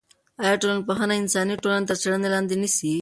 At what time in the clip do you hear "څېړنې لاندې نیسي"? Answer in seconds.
2.01-2.93